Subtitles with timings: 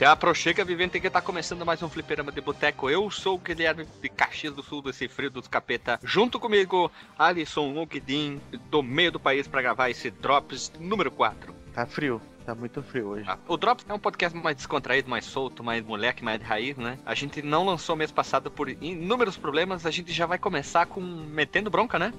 [0.00, 2.88] Até a Prochega Vivente que tá começando mais um fliperama de boteco.
[2.88, 6.00] Eu sou o Guilherme de Caxias do Sul, desse frio dos capeta.
[6.02, 8.40] Junto comigo, Alisson Ogdin,
[8.70, 11.54] do meio do país para gravar esse Drops número 4.
[11.74, 12.18] Tá frio.
[12.50, 13.24] Tá muito frio hoje.
[13.28, 16.76] Ah, o Drops é um podcast mais descontraído, mais solto, mais moleque, mais de raiz,
[16.76, 16.98] né?
[17.06, 21.00] A gente não lançou mês passado por inúmeros problemas, a gente já vai começar com
[21.00, 22.12] metendo bronca, né?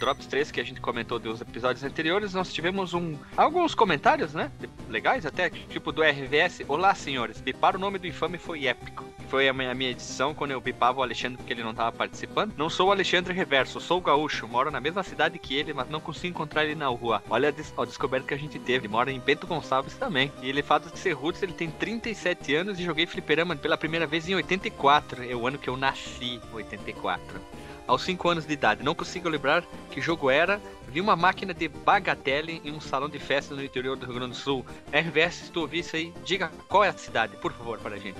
[0.00, 4.50] Drops 3 que a gente comentou dos episódios anteriores, nós tivemos um alguns comentários, né?
[4.88, 6.62] Legais até, tipo do RVS.
[6.66, 7.38] Olá, senhores.
[7.38, 9.04] Bipar o nome do infame foi épico.
[9.28, 11.92] Foi a minha, a minha edição quando eu bipava o Alexandre porque ele não estava
[11.92, 12.54] participando.
[12.56, 14.48] Não sou o Alexandre Reverso, sou o gaúcho.
[14.48, 17.22] Moro na mesma cidade que ele, mas não consigo encontrar ele na rua.
[17.28, 18.86] Olha a, des a descoberta que a gente teve.
[18.86, 20.32] Ele mora em Bento Gonçalves também.
[20.40, 24.06] E ele fala de ser roots, ele tem 37 anos e joguei fliperama pela primeira
[24.06, 25.30] vez em 84.
[25.30, 28.82] É o ano que eu nasci, 84 aos 5 anos de idade.
[28.82, 30.60] Não consigo lembrar que jogo era.
[30.88, 34.32] Vi uma máquina de bagatelle em um salão de festa no interior do Rio Grande
[34.32, 34.66] do Sul.
[34.92, 37.98] RVS, se tu ouvir isso aí, diga qual é a cidade, por favor, para a
[37.98, 38.18] gente.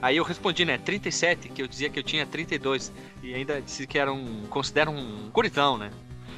[0.00, 2.92] Aí eu respondi, né, 37, que eu dizia que eu tinha 32.
[3.22, 4.46] E ainda disse que era um.
[4.48, 5.90] considera um curitão, né?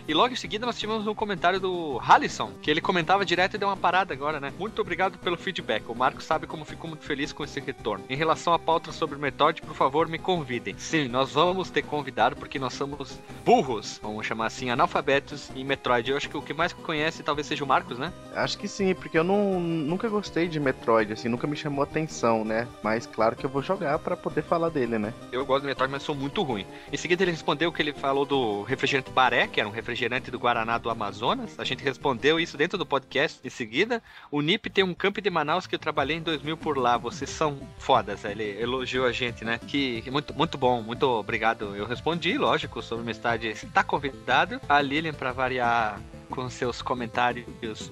[0.06, 3.58] E logo em seguida nós tivemos um comentário do Halisson, que ele comentava direto e
[3.58, 4.52] deu uma parada agora, né?
[4.58, 5.84] Muito obrigado pelo feedback.
[5.88, 8.05] O Marco sabe como ficou muito feliz com esse retorno.
[8.11, 10.77] Em relação à pauta sobre Metroid, por favor, me convidem.
[10.77, 16.11] Sim, nós vamos ter convidado porque nós somos burros, vamos chamar assim, analfabetos em Metroid.
[16.11, 18.12] Eu acho que o que mais conhece talvez seja o Marcos, né?
[18.34, 22.44] Acho que sim, porque eu não, nunca gostei de Metroid, assim, nunca me chamou atenção,
[22.44, 22.68] né?
[22.83, 25.14] Mas claro que eu vou jogar para poder falar dele, né?
[25.33, 26.66] Eu gosto de Metroid, mas sou muito ruim.
[26.92, 30.30] Em seguida ele respondeu que ele falou do refrigerante Baré, que era um refrigerante refrigerante
[30.30, 31.58] do Guaraná do Amazonas.
[31.58, 34.02] A gente respondeu isso dentro do podcast em seguida.
[34.30, 36.98] O NIP tem um camp de Manaus que eu trabalhei em 2000 por lá.
[36.98, 38.24] Vocês são fodas.
[38.24, 39.58] Ele elogiou a gente, né?
[39.58, 41.76] Que, muito, muito bom, muito obrigado.
[41.76, 43.50] Eu respondi, lógico, sobre uma estádio.
[43.50, 44.60] Está convidado.
[44.68, 46.00] A Lilian, para variar,
[46.34, 47.46] com seus comentários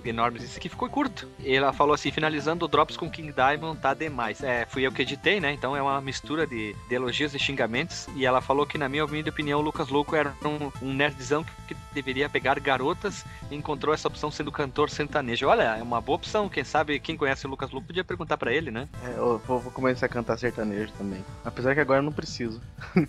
[0.04, 0.42] enormes.
[0.42, 1.28] Isso aqui ficou curto.
[1.44, 4.42] Ela falou assim: finalizando o Drops com King Diamond tá demais.
[4.42, 5.52] É, fui eu que editei, né?
[5.52, 8.08] Então é uma mistura de, de elogios e xingamentos.
[8.16, 11.44] E ela falou que, na minha humilde opinião, o Lucas Louco era um, um nerdzão
[11.68, 15.46] que deveria pegar garotas e encontrou essa opção sendo cantor sertanejo.
[15.46, 16.48] Olha, é uma boa opção.
[16.48, 18.88] Quem sabe, quem conhece o Lucas Louco podia perguntar para ele, né?
[19.04, 21.24] É, eu vou, vou, começar a cantar sertanejo também.
[21.44, 22.60] Apesar que agora eu não preciso.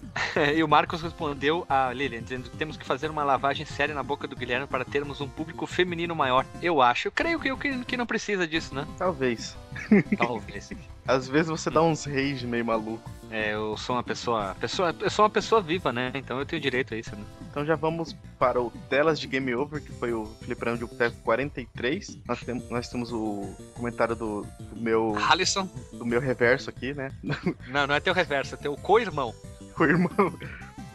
[0.55, 4.03] e o Marcos respondeu a Lilian, dizendo que temos que fazer uma lavagem séria na
[4.03, 6.45] boca do Guilherme para termos um público feminino maior.
[6.61, 7.07] Eu acho.
[7.07, 8.88] Eu creio que, que, que não precisa disso, né?
[8.97, 9.56] Talvez.
[10.17, 10.69] Talvez.
[11.07, 13.09] Às vezes você dá uns rage meio maluco.
[13.29, 14.95] É, eu sou uma pessoa, pessoa.
[15.00, 16.12] Eu sou uma pessoa viva, né?
[16.13, 17.23] Então eu tenho direito a isso, né?
[17.50, 21.17] Então já vamos para o Telas de Game Over, que foi o Fliperama de Boteco
[21.23, 22.19] 43.
[22.28, 25.17] Nós temos, nós temos o comentário do, do meu.
[25.29, 25.67] Alisson.
[25.91, 27.12] Do meu reverso aqui, né?
[27.67, 29.33] Não, não é teu reverso, é teu co-irmão.
[29.73, 30.38] Co-irmão.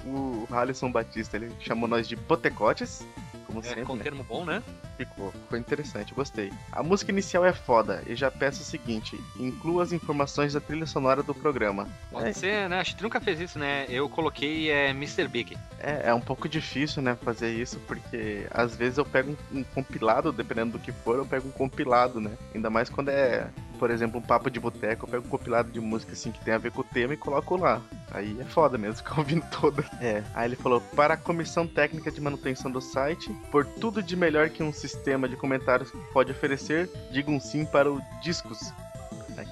[0.06, 3.05] O Alisson Batista, ele chamou nós de Botecotes
[3.48, 3.84] como é, sempre.
[3.84, 4.03] Com um né?
[4.03, 4.62] termo bom, né?
[4.98, 6.53] Ficou, ficou interessante, gostei.
[6.70, 10.86] A música inicial é foda e já peço o seguinte: inclua as informações da trilha
[10.86, 11.88] sonora do programa.
[12.10, 12.32] Pode é.
[12.32, 12.78] ser, né?
[12.78, 13.87] A gente nunca fez isso, né?
[13.88, 15.26] Eu coloquei é, Mr.
[15.26, 15.56] Big.
[15.81, 19.64] É, é um pouco difícil, né, fazer isso, porque às vezes eu pego um, um
[19.64, 22.32] compilado, dependendo do que for, eu pego um compilado, né?
[22.54, 23.48] Ainda mais quando é
[23.78, 26.53] por exemplo, um papo de boteco, eu pego um compilado de música assim que tem
[26.53, 27.81] a ver com o tema e coloco lá.
[28.10, 29.84] Aí é foda mesmo, ficar ouvindo toda.
[30.00, 30.22] É.
[30.34, 34.50] Aí ele falou: para a comissão técnica de manutenção do site, por tudo de melhor
[34.50, 38.72] que um sistema de comentários pode oferecer, diga um sim para o Discos.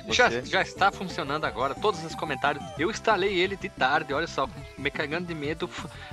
[0.09, 2.65] Já, já está funcionando agora, todos os comentários.
[2.79, 5.69] Eu instalei ele de tarde, olha só, me cagando de medo.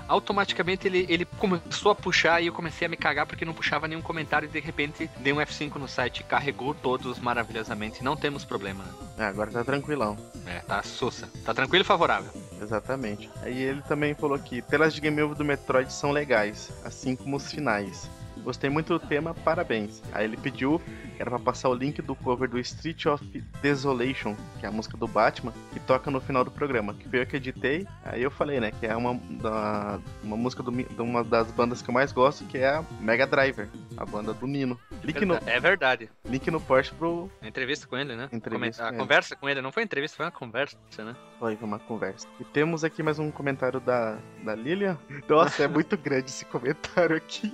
[0.07, 3.87] Automaticamente ele, ele começou a puxar e eu comecei a me cagar porque não puxava
[3.87, 8.03] nenhum comentário e de repente dei um F5 no site, carregou todos maravilhosamente.
[8.03, 8.83] Não temos problema.
[9.17, 10.17] É, agora tá tranquilão.
[10.45, 11.29] É, tá sussa.
[11.45, 12.31] Tá tranquilo e favorável.
[12.61, 13.29] Exatamente.
[13.41, 17.37] Aí ele também falou que telas de game over do Metroid são legais, assim como
[17.37, 18.09] os finais.
[18.41, 20.01] Gostei muito do tema, parabéns.
[20.11, 20.81] Aí ele pediu
[21.15, 23.23] que era pra passar o link do cover do Street of
[23.61, 26.93] Desolation, que é a música do Batman, que toca no final do programa.
[26.93, 27.87] Que foi eu que editei.
[28.03, 31.81] Aí eu falei, né, que é uma, da, uma música do, de uma das bandas
[31.81, 34.79] que eu mais gosto, que é a Mega Driver, a banda do Nino.
[35.03, 36.09] Link no, é verdade.
[36.25, 37.29] Link no Porsche pro.
[37.41, 38.29] A entrevista com ele, né?
[38.31, 41.15] Entrevista a com conversa com ele, não foi entrevista, foi uma conversa, né?
[41.39, 42.27] Foi, foi uma conversa.
[42.39, 44.97] E temos aqui mais um comentário da, da Lilian.
[45.27, 47.51] Nossa, é muito grande esse comentário aqui.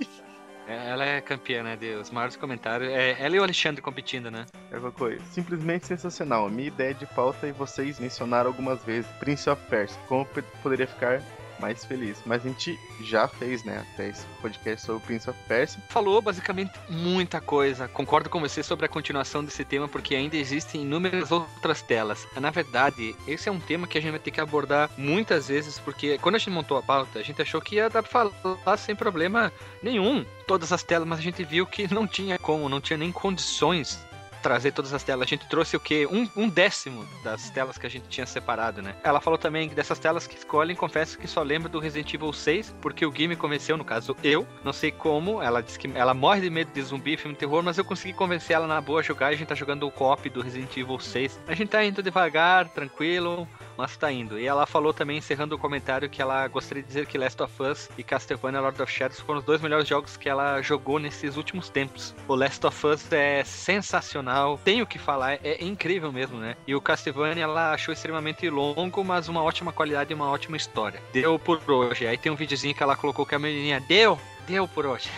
[0.70, 1.76] É, ela é campeã, né?
[1.76, 2.88] De os maiores comentários.
[2.92, 4.46] É, ela e o Alexandre competindo, né?
[4.70, 5.20] Eva Coelho.
[5.32, 6.48] Simplesmente sensacional.
[6.48, 10.00] Minha ideia de pauta e vocês mencionaram algumas vezes Prince of Persia.
[10.06, 10.24] Como
[10.62, 11.20] poderia ficar
[11.60, 12.18] mais feliz.
[12.24, 15.82] Mas a gente já fez, né, até esse podcast sobre o Prince of Persia.
[15.88, 17.88] Falou basicamente muita coisa.
[17.88, 22.26] Concordo com você sobre a continuação desse tema, porque ainda existem inúmeras outras telas.
[22.36, 25.78] Na verdade, esse é um tema que a gente vai ter que abordar muitas vezes,
[25.78, 28.76] porque quando a gente montou a pauta, a gente achou que ia dar pra falar
[28.76, 29.52] sem problema
[29.82, 33.12] nenhum todas as telas, mas a gente viu que não tinha como, não tinha nem
[33.12, 33.98] condições
[34.42, 35.26] trazer todas as telas.
[35.26, 36.06] A gente trouxe o quê?
[36.10, 38.94] Um, um, décimo das telas que a gente tinha separado, né?
[39.02, 42.32] Ela falou também que dessas telas que escolhem, confesso que só lembro do Resident Evil
[42.32, 45.90] 6, porque o Gui me convenceu, no caso eu, não sei como, ela disse que
[45.94, 48.80] ela morre de medo de zumbi, filme de terror, mas eu consegui convencer ela na
[48.80, 51.40] boa a jogar, a gente tá jogando o co-op do Resident Evil 6.
[51.46, 53.46] A gente tá indo devagar, tranquilo,
[53.80, 54.38] mas tá indo.
[54.38, 57.62] E ela falou também, encerrando o comentário, que ela gostaria de dizer que Last of
[57.62, 61.36] Us e Castlevania Lord of Shadows foram os dois melhores jogos que ela jogou nesses
[61.36, 62.14] últimos tempos.
[62.28, 66.56] O Last of Us é sensacional, tenho que falar, é incrível mesmo, né?
[66.66, 71.00] E o Castlevania ela achou extremamente longo, mas uma ótima qualidade e uma ótima história.
[71.12, 72.06] Deu por hoje.
[72.06, 75.08] Aí tem um videozinho que ela colocou que a menininha deu, deu por hoje.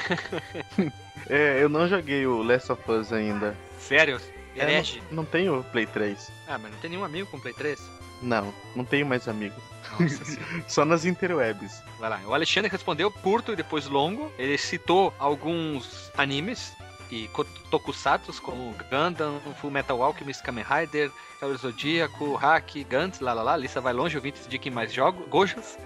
[1.29, 3.56] é, eu não joguei o Last of Us ainda.
[3.79, 4.20] Sério?
[4.56, 6.31] É, não, não tenho Play 3.
[6.47, 8.01] Ah, mas não tem nenhum amigo com Play 3?
[8.22, 9.62] Não, não tenho mais amigos.
[10.69, 11.82] Só nas interwebs.
[11.98, 12.20] Vai lá.
[12.26, 14.32] O Alexandre respondeu curto e depois longo.
[14.38, 16.72] Ele citou alguns animes
[17.10, 17.28] e
[17.70, 23.52] tokusatsu como Gundam, Full Metal Alchemist, Kamen Rider, Cavaleiro Zodíaco, Hack, Gantz, lá lá lá.
[23.52, 25.78] A lista vai longe, eu vim de quem mais jogo, Gojas.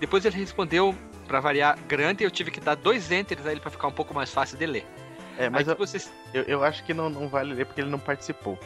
[0.00, 0.94] Depois ele respondeu,
[1.28, 4.12] para variar, grande eu tive que dar dois enters a ele para ficar um pouco
[4.12, 4.86] mais fácil de ler.
[5.38, 6.12] É, mas eu, vocês...
[6.32, 8.58] eu, eu, acho que não, não vale ler porque ele não participou.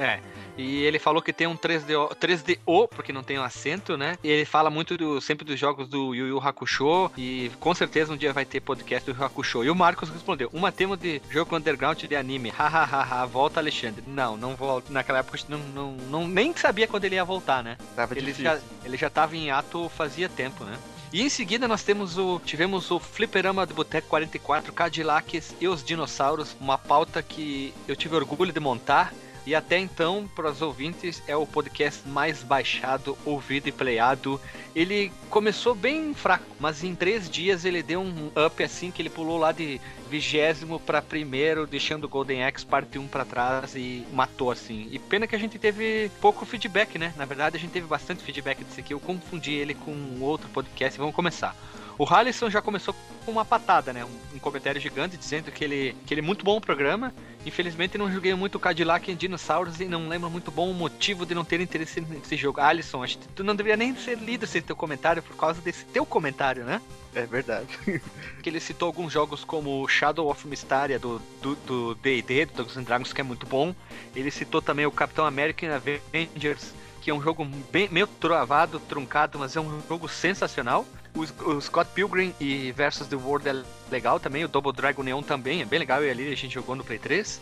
[0.00, 0.18] É.
[0.56, 4.18] E ele falou que tem um 3DO, 3DO, porque não tem um acento, né?
[4.22, 7.10] E ele fala muito do, sempre dos jogos do Yu Yu Hakusho.
[7.16, 9.64] E com certeza um dia vai ter podcast do Yu Hakusho.
[9.64, 12.50] E o Marcos respondeu: Uma tema de jogo underground de anime.
[12.50, 14.02] Hahaha, volta Alexandre.
[14.06, 14.92] Não, não volta.
[14.92, 17.78] Naquela época não, não, não, nem sabia quando ele ia voltar, né?
[17.96, 18.44] Tava ele difícil.
[18.44, 20.76] já, ele já tava em ato fazia tempo, né?
[21.12, 25.82] E em seguida nós temos o tivemos o Fliperama do Boteco 44 Cadillacs e os
[25.82, 29.12] dinossauros, uma pauta que eu tive orgulho de montar
[29.46, 34.40] e até então, para os ouvintes, é o podcast mais baixado, ouvido e playado.
[34.74, 39.10] Ele começou bem fraco, mas em três dias ele deu um up assim que ele
[39.10, 39.80] pulou lá de
[40.10, 44.88] vigésimo para primeiro, deixando o Golden Axe parte 1 para trás e matou assim.
[44.90, 47.14] E pena que a gente teve pouco feedback, né?
[47.16, 48.92] Na verdade, a gente teve bastante feedback desse aqui.
[48.92, 50.98] Eu confundi ele com outro podcast.
[50.98, 51.54] Vamos começar.
[51.96, 52.94] O Halisson já começou
[53.26, 54.04] com uma patada, né?
[54.04, 57.12] Um, um, comentário gigante dizendo que ele, que ele é muito bom o programa.
[57.44, 61.34] Infelizmente não joguei muito Cadillac em Dinosaurs e não lembro muito bom o motivo de
[61.34, 62.58] não ter interesse nesse jogo.
[62.58, 65.84] Alisson, acho que tu não deveria nem ser lido esse teu comentário por causa desse
[65.84, 66.80] teu comentário, né?
[67.14, 67.68] É verdade.
[68.44, 73.12] ele citou alguns jogos como Shadow of Mysteria do do D&D, do, do Dungeons Dragons,
[73.12, 73.74] que é muito bom.
[74.14, 79.38] Ele citou também o Capitão American Avengers, que é um jogo bem, meio travado, truncado,
[79.38, 80.86] mas é um jogo sensacional.
[81.14, 85.22] O, o, Scott Pilgrim e versus The World é legal também, o Double Dragon Neon
[85.22, 87.40] também é bem legal, e ali a gente jogou no Play 3.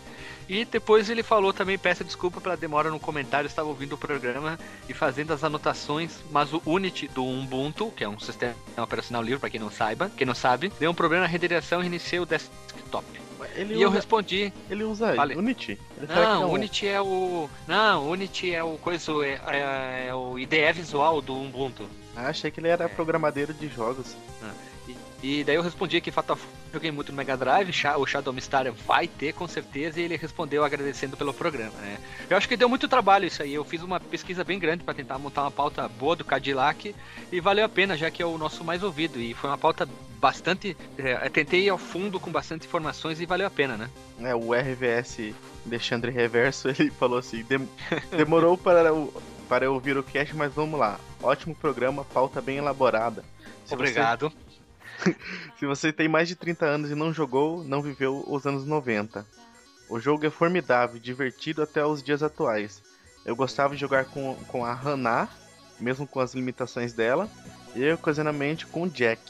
[0.48, 4.58] E depois ele falou também, peço desculpa pela demora no comentário, estava ouvindo o programa
[4.88, 9.40] e fazendo as anotações, mas o Unity do Ubuntu, que é um sistema operacional livre
[9.40, 12.26] para quem não saiba, quem não sabe, deu um problema na renderização e iniciei o
[12.26, 13.27] desktop.
[13.54, 14.52] Ele e usa, eu respondi.
[14.70, 15.34] Ele usa vale.
[15.34, 15.78] Unity?
[15.96, 17.48] Ele não, não, Unity é o.
[17.66, 19.12] Não, Unity é o coisa.
[19.24, 21.88] É, é, é o IDE visual do Ubuntu.
[22.16, 22.88] Ah, achei que ele era é.
[22.88, 24.16] programadeiro de jogos.
[24.42, 24.52] Ah,
[25.22, 26.38] e, e, daí eu respondi que Fatal
[26.72, 30.64] joguei muito no Mega Drive, o Shadow Mysteria vai ter com certeza, e ele respondeu
[30.64, 31.98] agradecendo pelo programa, né?
[32.28, 34.94] Eu acho que deu muito trabalho isso aí, eu fiz uma pesquisa bem grande para
[34.94, 36.94] tentar montar uma pauta boa do Cadillac,
[37.32, 39.88] e valeu a pena, já que é o nosso mais ouvido, e foi uma pauta
[40.18, 40.76] bastante...
[40.96, 43.90] É, tentei ir ao fundo com bastante informações e valeu a pena, né?
[44.20, 45.32] É, o RVS
[45.66, 47.44] Alexandre Reverso, ele falou assim,
[48.10, 49.12] demorou para o
[49.48, 51.00] para eu ouvir o cast, mas vamos lá.
[51.22, 53.24] Ótimo programa, pauta bem elaborada.
[53.64, 54.28] Se Obrigado.
[54.28, 54.47] Você...
[55.58, 59.24] Se você tem mais de 30 anos e não jogou, não viveu os anos 90.
[59.88, 62.82] O jogo é formidável, divertido até os dias atuais.
[63.24, 65.28] Eu gostava de jogar com, com a Hannah,
[65.80, 67.28] mesmo com as limitações dela,
[67.74, 69.20] e ocasionalmente com o Jack.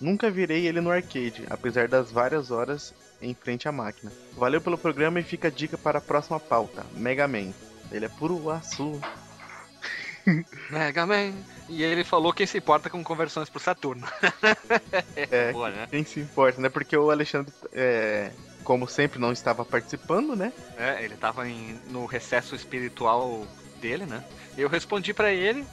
[0.00, 2.92] Nunca virei ele no arcade, apesar das várias horas
[3.22, 4.12] em frente à máquina.
[4.36, 7.52] Valeu pelo programa e fica a dica para a próxima pauta: Mega Man.
[7.92, 9.12] Ele é puro açúcar.
[10.70, 11.32] Mega Man.
[11.68, 14.06] E ele falou quem se importa com conversões pro Saturno.
[15.16, 15.86] é, Boa, né?
[15.90, 16.68] quem se importa, né?
[16.68, 18.30] Porque o Alexandre, é,
[18.62, 20.52] como sempre, não estava participando, né?
[20.76, 21.44] É, ele estava
[21.90, 23.46] no recesso espiritual
[23.80, 24.24] dele, né?
[24.56, 25.64] Eu respondi para ele,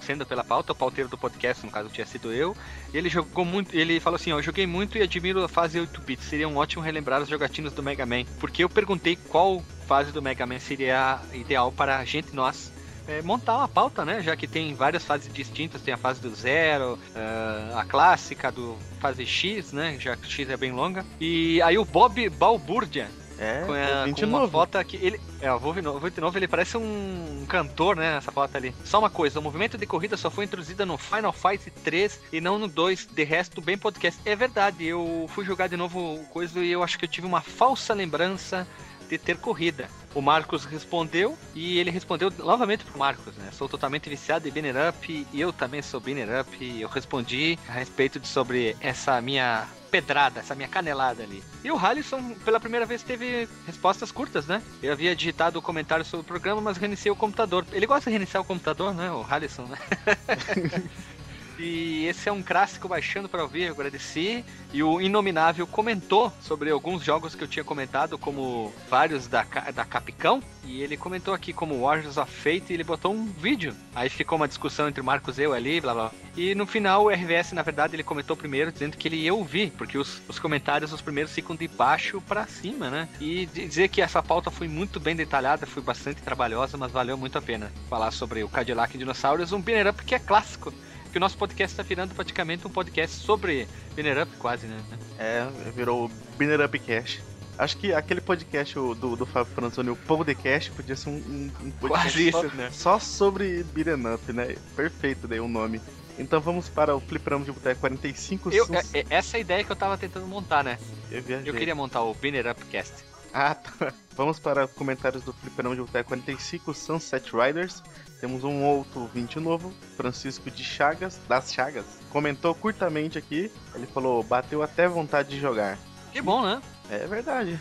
[0.00, 2.54] sendo pela pauta, o pauteiro do podcast, no caso tinha sido eu,
[2.92, 5.78] e ele jogou muito, ele falou assim, ó, eu joguei muito e admiro a fase
[5.78, 9.62] 8 bits, seria um ótimo relembrar os jogatinos do Mega Man, porque eu perguntei qual
[9.86, 12.72] fase do Mega Man seria ideal para a gente, nós,
[13.08, 14.22] é, montar uma pauta, né?
[14.22, 18.76] Já que tem várias fases distintas, tem a fase do zero, uh, a clássica do
[19.00, 19.96] fase X, né?
[19.98, 21.04] Já que X é bem longa.
[21.18, 24.52] E aí o Bob Balbúrdia, É, com, a, com uma novo.
[24.52, 24.98] foto aqui.
[25.00, 28.14] Ele, é, o Wolf novo, Wolf novo, ele parece um cantor, né?
[28.16, 28.74] Nessa foto ali.
[28.84, 32.40] Só uma coisa: o movimento de corrida só foi introduzido no Final Fight 3 e
[32.40, 33.06] não no 2.
[33.06, 34.20] De resto, bem podcast.
[34.24, 37.26] É verdade, eu fui jogar de novo o coisa e eu acho que eu tive
[37.26, 38.66] uma falsa lembrança
[39.08, 39.88] de ter corrida.
[40.18, 43.50] O Marcos respondeu e ele respondeu novamente pro Marcos, né?
[43.52, 46.56] Sou totalmente viciado em Binner Up e eu também sou Binner Up.
[46.60, 51.40] E eu respondi a respeito de sobre essa minha pedrada, essa minha canelada ali.
[51.62, 54.60] E o Halisson, pela primeira vez, teve respostas curtas, né?
[54.82, 57.64] Eu havia digitado o comentário sobre o programa, mas reiniciei o computador.
[57.70, 59.12] Ele gosta de reiniciar o computador, né?
[59.12, 59.78] O Halisson, né?
[61.58, 64.44] E esse é um clássico baixando para ouvir, eu agradeci.
[64.72, 69.84] E o Inominável comentou sobre alguns jogos que eu tinha comentado, como vários da, da
[69.84, 70.42] Capicão.
[70.64, 73.74] E ele comentou aqui como Warriors of Fate e ele botou um vídeo.
[73.94, 76.12] Aí ficou uma discussão entre o Marcos e eu ali, blá blá.
[76.36, 79.72] E no final o RVS, na verdade, ele comentou primeiro dizendo que ele ia ouvir,
[79.72, 83.08] porque os, os comentários, os primeiros ficam de baixo para cima, né?
[83.20, 87.36] E dizer que essa pauta foi muito bem detalhada, foi bastante trabalhosa, mas valeu muito
[87.38, 90.72] a pena falar sobre o Cadillac Dinossauros, um binner up que é clássico
[91.08, 94.78] que o nosso podcast está virando praticamente um podcast sobre Binner Up, quase, né?
[95.18, 97.20] É, virou o Binner Up Cash.
[97.58, 101.70] Acho que aquele podcast do, do Fábio Franzoni, o Podcast, podia ser um, um, um
[101.72, 102.70] podcast só, isso, né?
[102.70, 104.54] só sobre Beat'em Up, né?
[104.76, 105.80] Perfeito daí o nome.
[106.16, 109.64] Então vamos para o Fliperama de Boteco 45 Eu, Suns- é- essa é a ideia
[109.64, 110.78] que eu tava tentando montar, né?
[111.10, 111.22] Eu.
[111.44, 112.92] Eu queria montar o Binner Up Cast.
[113.32, 113.92] Ah, tá.
[114.16, 117.82] Vamos para comentários do Fliperama de Boteco 45 Sunset Riders.
[118.20, 121.86] Temos um outro ouvinte novo, Francisco de Chagas, das Chagas.
[122.10, 123.50] Comentou curtamente aqui.
[123.74, 125.78] Ele falou: bateu até vontade de jogar.
[126.12, 126.60] Que bom, né?
[126.90, 127.60] É verdade.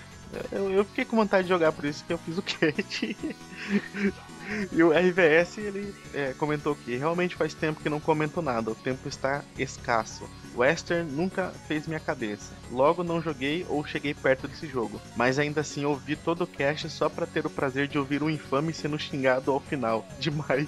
[0.51, 3.17] Eu, eu fiquei com vontade de jogar, por isso que eu fiz o cat.
[4.71, 8.75] e o RVS, ele é, comentou que realmente faz tempo que não comento nada, o
[8.75, 10.27] tempo está escasso.
[10.57, 12.53] Western nunca fez minha cabeça.
[12.71, 14.99] Logo não joguei ou cheguei perto desse jogo.
[15.15, 18.29] Mas ainda assim ouvi todo o cast só pra ter o prazer de ouvir um
[18.29, 20.05] infame sendo xingado ao final.
[20.19, 20.67] Demais.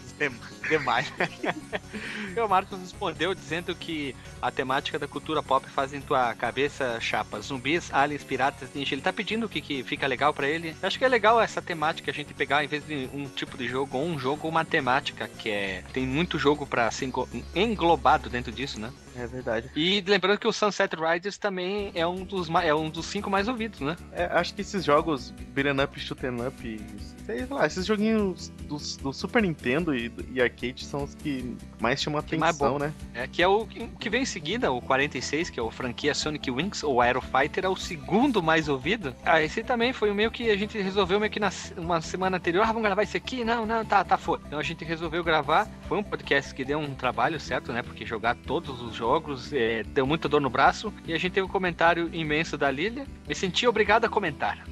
[0.67, 1.11] Demais.
[2.35, 6.99] e o Marcos respondeu dizendo que a temática da cultura pop faz em tua cabeça
[6.99, 7.41] chapa.
[7.41, 8.93] Zumbis, aliens, piratas, ninja.
[8.93, 10.75] Ele tá pedindo o que, que fica legal pra ele.
[10.81, 13.57] Eu acho que é legal essa temática a gente pegar, em vez de um tipo
[13.57, 15.83] de jogo, ou um jogo, uma temática, que é.
[15.93, 17.11] Tem muito jogo pra ser
[17.55, 18.91] englobado dentro disso, né?
[19.19, 19.69] É verdade.
[19.75, 23.47] E lembrando que o Sunset Riders também é um dos, é um dos cinco mais
[23.49, 23.97] ouvidos, né?
[24.13, 26.85] É, acho que esses jogos beat'em up, shoot'em up,
[27.25, 32.01] sei lá, esses joguinhos do, do Super Nintendo e, e arcade são os que mais
[32.01, 32.79] chamam mais atenção, bom.
[32.79, 32.93] né?
[33.13, 36.13] É, que é o que que vem em seguida, o 46, que é o franquia
[36.13, 39.13] Sonic Wings, ou Aero Fighter, é o segundo mais ouvido.
[39.25, 42.37] Ah, esse também foi o meio que a gente resolveu meio que na uma semana
[42.37, 43.43] anterior, ah, vamos gravar esse aqui?
[43.43, 44.39] Não, não, tá, tá, foi.
[44.47, 45.67] Então a gente resolveu gravar.
[45.87, 47.81] Foi um podcast que deu um trabalho, certo, né?
[47.81, 49.08] Porque jogar todos os jogos
[49.51, 50.93] é, deu muita dor no braço.
[51.05, 53.05] E a gente teve um comentário imenso da Lilia.
[53.27, 54.65] Me senti obrigado a comentar.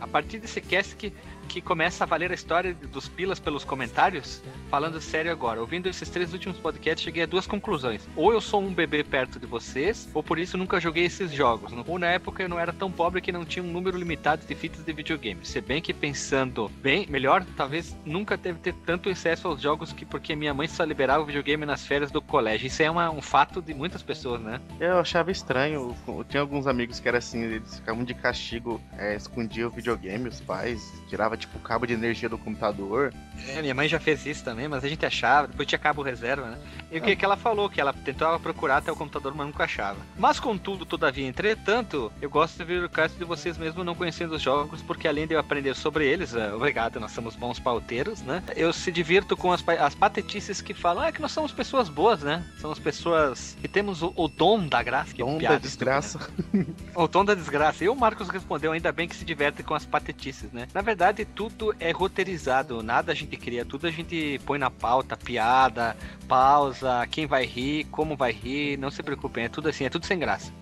[0.00, 1.12] A partir desse cast que,
[1.46, 6.08] que começa a valer a história dos pilas pelos comentários, falando sério agora, ouvindo esses
[6.08, 8.06] três últimos podcasts, cheguei a duas conclusões.
[8.16, 11.72] Ou eu sou um bebê perto de vocês, ou por isso nunca joguei esses jogos.
[11.86, 14.54] Ou na época eu não era tão pobre que não tinha um número limitado de
[14.54, 15.44] fitas de videogame.
[15.44, 20.04] Se bem que pensando bem, melhor, talvez nunca deve ter tanto acesso aos jogos que
[20.04, 22.66] porque minha mãe só liberava o videogame nas férias do colégio.
[22.66, 24.60] Isso é uma- um fato de muitas pessoas, né?
[24.80, 29.14] Eu achava estranho, eu tinha alguns amigos que era assim, eles ficavam de castigo, é,
[29.14, 33.12] escondiam o videogame, os pais, tirava tipo cabo de energia do computador.
[33.48, 36.48] É, minha mãe já fez isso também, mas a gente achava, depois tinha cabo reserva,
[36.48, 36.58] né?
[36.90, 37.68] E o que, que ela falou?
[37.68, 39.98] Que ela tentava procurar até o computador, mas nunca achava.
[40.16, 44.34] Mas contudo, todavia, entretanto, eu gosto de ver o caso de vocês mesmo não conhecendo
[44.34, 48.22] os jogos, porque além de eu aprender sobre eles, é, obrigado, nós somos bons pauteiros,
[48.22, 48.42] né?
[48.54, 52.22] Eu se divirto com as, as patetices que falam, ah, que nós somos pessoas boas,
[52.22, 52.44] né?
[52.60, 56.20] Somos pessoas que temos o, o dom da graça, que é Dom da piada desgraça.
[56.94, 57.84] o tom da desgraça.
[57.84, 60.68] E o Marcos respondeu, ainda bem que se diverte com as patetices, né?
[60.72, 65.16] Na verdade, tudo é roteirizado, nada a gente cria, tudo a gente põe na pauta,
[65.16, 65.96] piada,
[66.28, 66.75] pausa,
[67.10, 70.18] quem vai rir, como vai rir, não se preocupem, é tudo assim, é tudo sem
[70.18, 70.52] graça.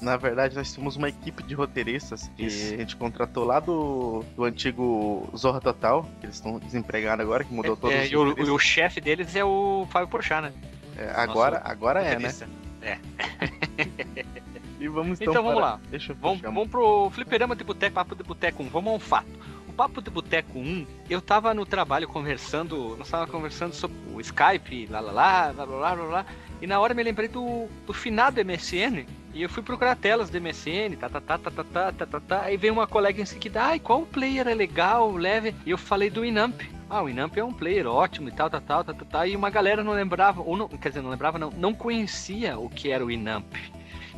[0.00, 2.74] Na verdade, nós temos uma equipe de roteiristas que Isso.
[2.74, 7.52] a gente contratou lá do, do antigo Zorra Total, que eles estão desempregados agora, que
[7.52, 8.48] mudou É, os e o, roteiristas.
[8.54, 10.52] o chefe deles é o Fábio Porchat, né?
[10.96, 12.28] É, agora, agora é, né?
[12.30, 12.48] Roteirista.
[14.80, 15.80] E vamos então, Então vamos para- lá.
[15.88, 18.68] Deixa eu Vamos, vamos pro Fliperama de Boteco, Papo de Boteco 1.
[18.68, 19.28] Vamos a um fato.
[19.76, 24.86] Papo de Boteco 1, eu tava no trabalho conversando, nós tava conversando sobre o Skype,
[24.86, 26.26] lá lá lá, blá blá blá blá,
[26.62, 29.04] e na hora me lembrei do, do finado MSN,
[29.34, 32.20] E eu fui procurar telas do MSN, tá, tá, tá, tá, tá, tá, tá, tá,
[32.20, 32.42] tá.
[32.42, 35.52] Aí veio uma colega em seguida, ai, qual player é legal, leve?
[35.66, 36.62] E eu falei do Inamp.
[36.88, 39.26] Ah, o Inamp é um player ótimo e tal, tal, tal, tal, tal, tal.
[39.26, 42.70] E uma galera não lembrava, ou não, quer dizer, não lembrava, não, não conhecia o
[42.70, 43.52] que era o Inamp.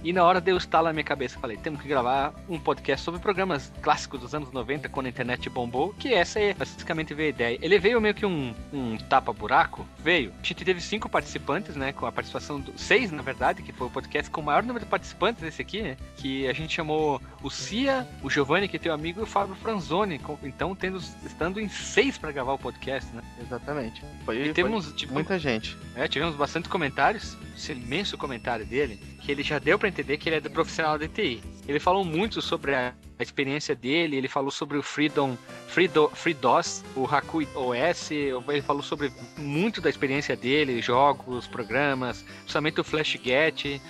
[0.06, 3.20] E na hora deu estalo na minha cabeça, falei, temos que gravar um podcast sobre
[3.20, 7.30] programas clássicos dos anos 90, quando a internet bombou, que essa é basicamente veio a
[7.30, 7.58] ideia.
[7.60, 10.32] Ele veio meio que um, um tapa-buraco, veio.
[10.40, 13.88] A gente teve cinco participantes, né, com a participação, do, seis na verdade, que foi
[13.88, 17.20] o podcast com o maior número de participantes desse aqui, né, que a gente chamou
[17.46, 21.60] o Cia, o Giovanni, que é teu amigo, e o Fábio Franzoni, então tendo, estando
[21.60, 23.22] em seis para gravar o podcast, né.
[23.40, 24.02] Exatamente.
[24.24, 25.76] Foi, e temos, tipo, muita gente.
[25.94, 30.28] É, tivemos bastante comentários, esse imenso comentário dele, que ele já deu para entender que
[30.28, 31.40] ele é profissional de TI.
[31.68, 35.38] Ele falou muito sobre a, a experiência dele, ele falou sobre o Freedom,
[35.68, 42.80] Freedo, FreeDOS, o Haku OS, ele falou sobre muito da experiência dele, jogos, programas, principalmente
[42.80, 43.80] o FlashGet,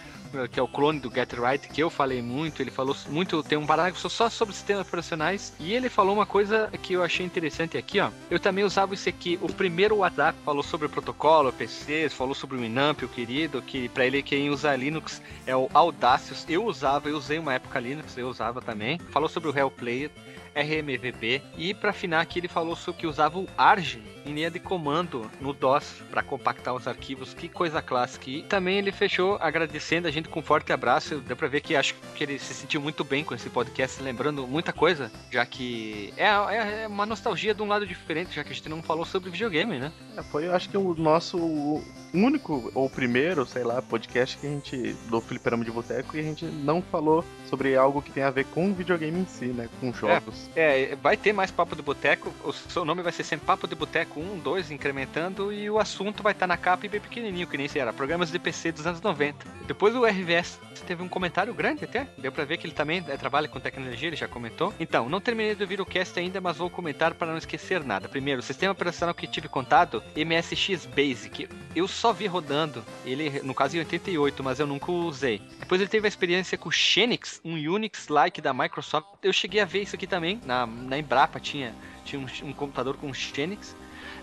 [0.51, 2.63] que é o clone do Get Right, que eu falei muito.
[2.63, 5.53] Ele falou muito, tem um parágrafo só sobre sistemas operacionais.
[5.59, 8.11] E ele falou uma coisa que eu achei interessante aqui, ó.
[8.31, 9.39] Eu também usava isso aqui.
[9.43, 14.07] O primeiro WhatsApp falou sobre protocolo, PCs, falou sobre o Winamp, o querido, que para
[14.07, 16.45] ele quem usa Linux é o Audacious.
[16.49, 18.99] Eu usava, eu usei uma época Linux, eu usava também.
[19.11, 20.11] Falou sobre o Hell Player.
[20.57, 21.43] RMVB.
[21.59, 25.31] E para afinar aqui, ele falou sobre que usava o Argin em linha de comando
[25.41, 27.33] no DOS para compactar os arquivos.
[27.33, 28.31] Que coisa clássica.
[28.31, 31.19] E também ele fechou agradecendo a gente com um forte abraço.
[31.19, 34.47] Deu para ver que acho que ele se sentiu muito bem com esse podcast, lembrando
[34.47, 38.53] muita coisa, já que é, é, é uma nostalgia de um lado diferente, já que
[38.53, 39.93] a gente não falou sobre videogame, né?
[40.17, 44.51] É, foi, eu acho que o nosso único ou primeiro, sei lá, podcast que a
[44.51, 48.31] gente do Fliperama de Boteco e a gente não falou sobre algo que tem a
[48.31, 50.51] ver com videogame em si, né, com jogos.
[50.57, 53.67] É, é vai ter mais Papo de Boteco, o seu nome vai ser sempre Papo
[53.67, 57.47] de Boteco 1, 2, incrementando e o assunto vai estar na capa e bem pequenininho,
[57.47, 59.47] que nem se era, programas de PC dos anos 90.
[59.67, 63.17] Depois o RVS teve um comentário grande até, deu pra ver que ele também é,
[63.17, 64.73] trabalha com tecnologia, ele já comentou.
[64.79, 68.09] Então, não terminei de ouvir o cast ainda, mas vou comentar para não esquecer nada.
[68.09, 71.49] Primeiro, o sistema operacional que tive contato, MSX Basic.
[71.75, 75.43] Eu só vi rodando, ele no caso em 88, mas eu nunca usei.
[75.59, 79.07] Depois ele teve a experiência com o Xenix, um Unix-like da Microsoft.
[79.23, 82.97] Eu cheguei a ver isso aqui também, na, na Embrapa tinha, tinha um, um computador
[82.97, 83.75] com Xenix.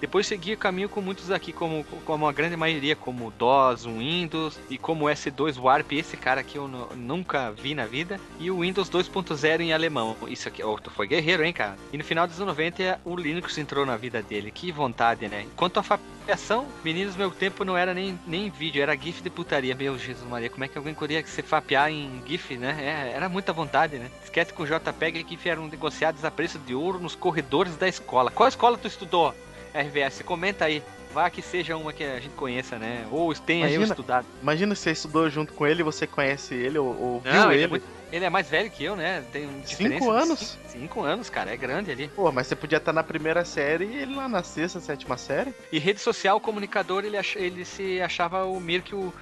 [0.04, 4.60] Depois segui o caminho com muitos aqui, como, como a grande maioria, como DOS, Windows
[4.70, 8.60] e como o S2 Warp, esse cara aqui eu nunca vi na vida, e o
[8.60, 10.18] Windows 2.0 em alemão.
[10.28, 11.78] Isso aqui, oh, tu foi guerreiro, hein, cara?
[11.94, 15.46] E no final dos anos 90 o Linux entrou na vida dele, que vontade, né?
[15.56, 19.74] Quanto à fapiação, meninos, meu tempo não era nem, nem vídeo, era GIF de putaria.
[19.74, 22.76] Meu Jesus Maria, como é que alguém poderia se fapear em GIF, né?
[22.78, 24.12] É, era muita vontade, né?
[24.22, 28.30] Esquece com JPEG e GIF eram negociados a preço de ouro nos corredores da escola.
[28.30, 29.34] Qual escola tu estudou?
[29.74, 30.84] RVS, comenta aí.
[31.14, 33.06] Vá que seja uma que a gente conheça, né?
[33.12, 34.26] Ou tenha imagina, eu estudado.
[34.42, 37.54] Imagina se você estudou junto com ele, você conhece ele ou, ou Não, viu ele.
[37.54, 39.24] Ele é, muito, ele é, mais velho que eu, né?
[39.32, 40.40] Tem Cinco anos?
[40.40, 41.52] Cinco, cinco, anos, cara.
[41.52, 42.08] É grande ali.
[42.10, 45.54] Pô, mas você podia estar na primeira série e ele lá na sexta, sétima série.
[45.72, 49.14] E rede social, comunicador, ele, ach, ele se achava o Mirk o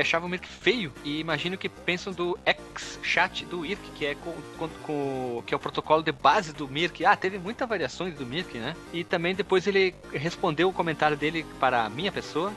[0.00, 4.32] achava meio que feio e imagino que pensam do X-Chat do IRC, que é, com,
[4.56, 7.04] com, com, que é o protocolo de base do Mirk.
[7.04, 8.74] Ah, teve muitas variações do Mirk, né?
[8.92, 12.52] E também depois ele respondeu o comentário dele para a minha pessoa,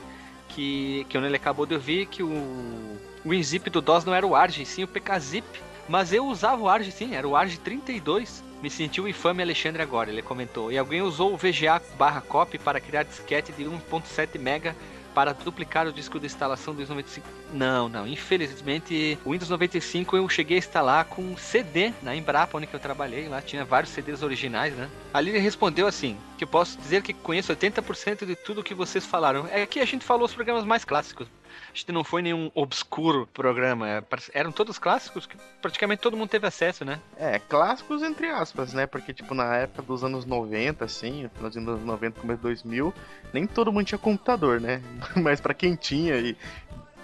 [0.48, 4.34] que, que ele acabou de ouvir que o, o WinZip do DOS não era o
[4.34, 5.46] ARG, sim o PKZip.
[5.88, 8.44] Mas eu usava o ARG sim, era o ARG 32.
[8.62, 10.70] Me sentiu infame Alexandre agora, ele comentou.
[10.70, 14.76] E alguém usou o VGA barra copy para criar disquete de 1.7 mega
[15.18, 17.26] para duplicar o disco de instalação do Windows 95.
[17.52, 18.06] Não, não.
[18.06, 23.28] Infelizmente, o Windows 95 eu cheguei a instalar com CD na Embrapa, onde eu trabalhei.
[23.28, 24.88] Lá tinha vários CDs originais, né?
[25.12, 29.04] Ali ele respondeu assim: que eu posso dizer que conheço 80% de tudo que vocês
[29.04, 29.48] falaram.
[29.50, 31.26] É que a gente falou os programas mais clássicos.
[31.78, 33.88] Gente não foi nenhum obscuro programa.
[33.88, 36.98] É, eram todos clássicos que praticamente todo mundo teve acesso, né?
[37.16, 38.84] É, clássicos entre aspas, né?
[38.84, 42.92] Porque, tipo, na época dos anos 90, assim, nos anos 90, começo de 2000,
[43.32, 44.82] nem todo mundo tinha computador, né?
[45.22, 46.36] Mas para quem tinha e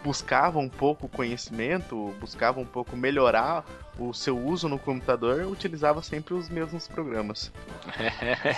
[0.02, 3.64] buscava um pouco conhecimento, buscava um pouco melhorar
[3.98, 7.52] o seu uso no computador, utilizava sempre os mesmos programas.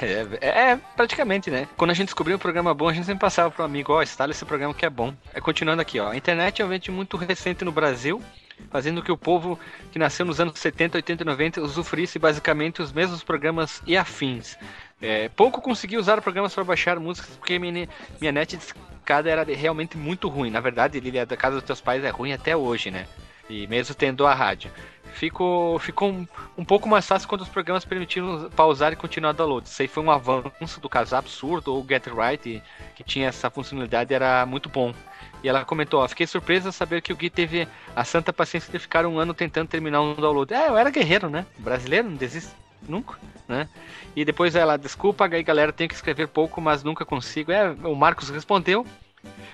[0.03, 1.67] É, é, é, praticamente, né?
[1.77, 4.03] Quando a gente descobriu um programa bom, a gente sempre passava pro amigo, ó, oh,
[4.03, 5.15] instala esse programa que é bom.
[5.33, 8.23] É, continuando aqui, ó, a internet é um evento muito recente no Brasil,
[8.71, 9.59] fazendo que o povo
[9.91, 14.57] que nasceu nos anos 70, 80 e 90 usufruísse basicamente os mesmos programas e afins.
[15.01, 17.89] É, pouco consegui usar programas para baixar músicas porque minha,
[18.21, 20.51] minha net de escada era realmente muito ruim.
[20.51, 23.07] Na verdade, é da casa dos teus pais é ruim até hoje, né?
[23.49, 24.71] E mesmo tendo a rádio.
[25.17, 29.35] Ficou, ficou um, um, pouco mais fácil quando os programas permitiram pausar e continuar o
[29.35, 29.67] download.
[29.67, 32.63] Isso aí foi um avanço do caso absurdo, ou Get Right,
[32.95, 34.95] que tinha essa funcionalidade, era muito bom.
[35.43, 38.79] E ela comentou, ó, fiquei surpresa saber que o Gui teve a santa paciência de
[38.79, 40.53] ficar um ano tentando terminar um download.
[40.53, 41.47] É, eu era guerreiro, né?
[41.59, 42.53] Brasileiro, não desiste
[42.89, 43.69] nunca, né?
[44.15, 47.53] E depois ela, desculpa, aí galera, tenho que escrever pouco, mas nunca consigo.
[47.53, 48.87] É, o Marcos respondeu.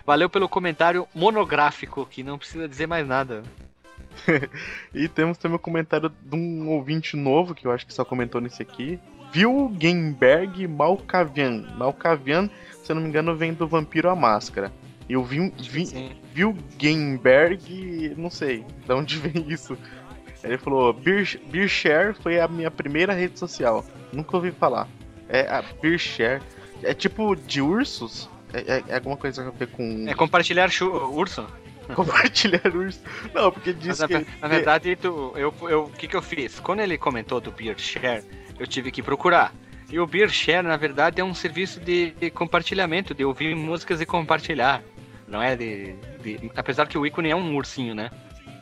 [0.04, 3.42] Valeu pelo comentário monográfico, que não precisa dizer mais nada.
[4.94, 8.40] e temos também o comentário de um ouvinte novo, que eu acho que só comentou
[8.40, 8.98] nesse aqui.
[9.32, 11.64] Vilgenberg Malkavian.
[11.76, 12.50] Malkavian,
[12.82, 14.72] se eu não me engano, vem do Vampiro à Máscara.
[15.08, 15.52] E o Vil,
[16.32, 19.76] Vilgenberg, não sei de onde vem isso.
[20.44, 23.84] Ele falou: Beershare foi a minha primeira rede social.
[24.12, 24.88] Nunca ouvi falar.
[25.28, 26.42] É a Beershare.
[26.82, 28.28] É tipo de ursos?
[28.52, 30.04] É, é, é alguma coisa a ver com.
[30.08, 30.68] É compartilhar
[31.12, 31.46] urso?
[31.94, 33.00] compartilhar urso.
[33.34, 34.26] Não, porque diz na, que.
[34.40, 36.60] Na verdade, tu, eu, eu, o que, que eu fiz?
[36.60, 38.24] Quando ele comentou do Beershare,
[38.58, 39.52] eu tive que procurar.
[39.90, 44.06] E o Beershare, na verdade, é um serviço de, de compartilhamento, de ouvir músicas e
[44.06, 44.82] compartilhar.
[45.28, 48.10] Não é de, de, Apesar que o ícone é um ursinho, né?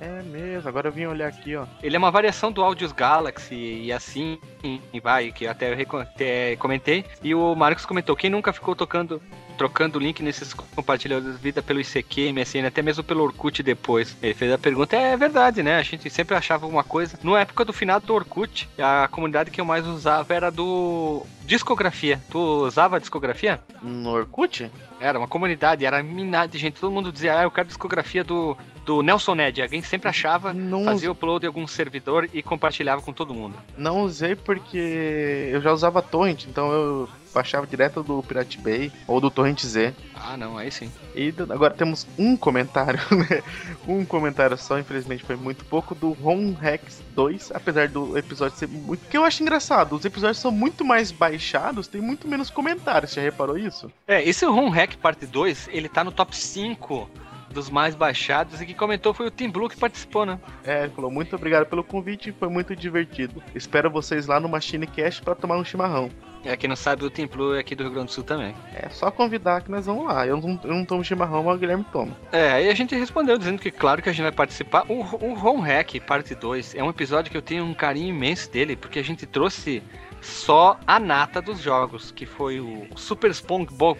[0.00, 1.66] É mesmo, agora eu vim olhar aqui, ó.
[1.82, 6.56] Ele é uma variação do Audios Galaxy e assim e vai, que até eu até
[6.56, 7.04] comentei.
[7.22, 9.20] E o Marcos comentou: quem nunca ficou tocando
[9.60, 14.16] trocando link nesses compartilhadores de vida pelo ICQ, MSN, até mesmo pelo Orkut depois.
[14.22, 15.76] Ele fez a pergunta, é verdade, né?
[15.76, 17.18] A gente sempre achava uma coisa.
[17.22, 22.18] Na época do final do Orkut, a comunidade que eu mais usava era do discografia.
[22.30, 23.60] Tu usava discografia?
[23.82, 24.70] No Orkut?
[24.98, 26.80] Era uma comunidade, era minada de gente.
[26.80, 29.62] Todo mundo dizia, ah, eu quero discografia do, do Nelson Ned.
[29.62, 33.56] Alguém sempre achava, não fazia upload em algum servidor e compartilhava com todo mundo.
[33.76, 39.20] Não usei porque eu já usava torrent, então eu baixava direto do Pirate Bay ou
[39.20, 39.94] do Torrent Z.
[40.14, 40.90] Ah, não, aí sim.
[41.14, 43.42] E agora temos um comentário, né?
[43.86, 48.68] Um comentário só, infelizmente foi muito pouco, do Ron Rex 2, apesar do episódio ser
[48.68, 49.08] muito.
[49.08, 53.22] que eu acho engraçado, os episódios são muito mais baixados, tem muito menos comentários, já
[53.22, 53.90] reparou isso?
[54.06, 57.08] É, esse Ron Hack parte 2, ele tá no top 5
[57.52, 60.38] dos mais baixados e que comentou foi o Tim Blue que participou, né?
[60.64, 63.42] É, ele falou muito obrigado pelo convite, foi muito divertido.
[63.54, 66.10] Espero vocês lá no Machine Cast para tomar um chimarrão.
[66.44, 68.54] É, quem não sabe, o Tim Blue é aqui do Rio Grande do Sul também.
[68.74, 70.26] É só convidar que nós vamos lá.
[70.26, 72.16] Eu não, eu não tomo chimarrão, mas o Guilherme toma.
[72.32, 74.84] É, aí a gente respondeu dizendo que claro que a gente vai participar.
[74.88, 78.50] O, o Home Hack, parte 2, é um episódio que eu tenho um carinho imenso
[78.50, 79.82] dele, porque a gente trouxe
[80.22, 83.98] só a nata dos jogos, que foi o Super SpongeBob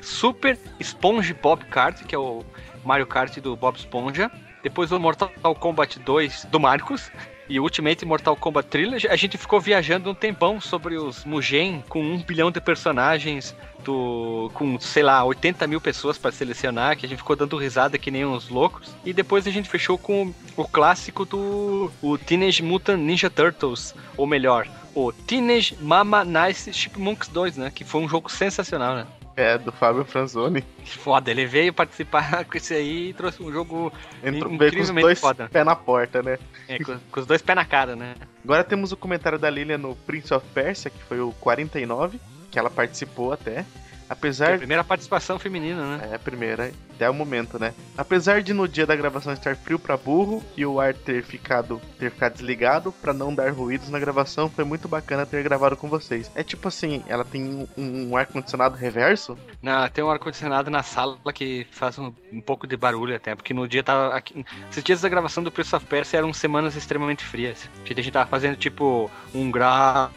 [0.00, 2.42] Super SpongeBob Kart, que é o
[2.86, 4.30] Mario Kart do Bob Esponja.
[4.62, 7.10] Depois o Mortal Kombat 2 do Marcos.
[7.48, 12.02] E Ultimate Mortal Kombat Trilogy, a gente ficou viajando um tempão sobre os Mugen, com
[12.02, 17.08] um bilhão de personagens, do, com, sei lá, 80 mil pessoas para selecionar, que a
[17.08, 18.92] gente ficou dando risada que nem uns loucos.
[19.04, 24.26] E depois a gente fechou com o clássico do o Teenage Mutant Ninja Turtles, ou
[24.26, 27.70] melhor, o Teenage Mama Nice Chipmunks 2, né?
[27.72, 29.06] Que foi um jogo sensacional, né?
[29.36, 30.64] É, do Fábio Franzoni.
[30.84, 33.92] Foda, ele veio participar com esse aí e trouxe um jogo
[34.24, 35.48] Entrou, incrivelmente com os dois foda.
[35.48, 36.38] pé na porta, né?
[36.66, 38.14] É, com, com, os dois pés na cara, né?
[38.42, 42.18] Agora temos o comentário da Lilian no Prince of Persia, que foi o 49,
[42.50, 43.66] que ela participou até.
[44.08, 44.52] Apesar.
[44.52, 46.08] É a primeira participação feminina, né?
[46.12, 47.74] É, a primeira, até o momento, né?
[47.96, 51.80] Apesar de no dia da gravação estar frio para burro e o ar ter ficado,
[51.98, 55.88] ter ficado desligado para não dar ruídos na gravação, foi muito bacana ter gravado com
[55.88, 56.30] vocês.
[56.34, 59.36] É tipo assim, ela tem um, um ar-condicionado reverso?
[59.60, 63.52] Não, tem um ar-condicionado na sala que faz um, um, pouco de barulho até, porque
[63.52, 64.14] no dia tava.
[64.14, 67.68] Aqui, esses dias da gravação do Prince of Persia eram semanas extremamente frias.
[67.84, 70.10] A gente tava fazendo tipo um grau,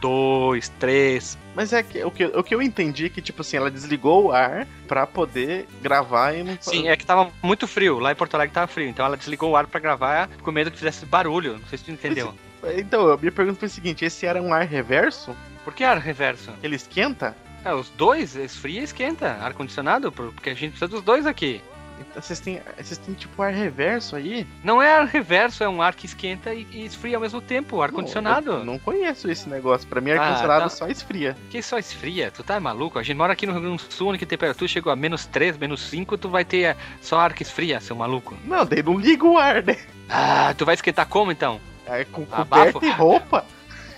[0.00, 3.56] dois, três, mas é que o, que o que eu entendi é que, tipo assim,
[3.56, 6.58] ela desligou o ar pra poder gravar e não.
[6.60, 7.98] Sim, é que tava muito frio.
[7.98, 8.86] Lá em Porto Alegre tava frio.
[8.86, 11.54] Então ela desligou o ar pra gravar com medo que fizesse barulho.
[11.54, 12.34] Não sei se tu entendeu.
[12.62, 15.34] Mas, então, a minha pergunta foi o seguinte: esse ar é um ar reverso?
[15.64, 16.52] Por que ar reverso?
[16.62, 17.34] Ele esquenta?
[17.64, 19.38] É, os dois, esfria e esquenta.
[19.40, 21.62] Ar-condicionado, porque a gente precisa dos dois aqui.
[22.00, 24.46] Então vocês têm, vocês têm tipo ar reverso aí?
[24.62, 27.80] Não é ar reverso, é um ar que esquenta e, e esfria ao mesmo tempo,
[27.80, 28.58] ar condicionado.
[28.58, 29.86] Não, não conheço esse negócio.
[29.88, 30.70] Pra mim, ar condicionado ah, tá.
[30.70, 31.36] só esfria.
[31.50, 32.30] Que só esfria?
[32.30, 32.98] Tu tá maluco?
[32.98, 35.26] A gente mora aqui no Rio Grande do Sul, onde a temperatura chegou a menos
[35.26, 38.36] 3, menos 5, tu vai ter eh, só ar que esfria, seu maluco.
[38.44, 39.76] Não, daí não liga o ar, né?
[40.08, 41.60] Ah, tu vai esquentar como então?
[41.86, 43.44] É com coberta e roupa.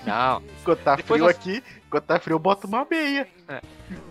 [0.05, 0.43] Não.
[0.65, 1.37] Quando tá Depois frio nós...
[1.37, 3.27] aqui, quando tá frio eu boto uma meia.
[3.49, 3.61] É.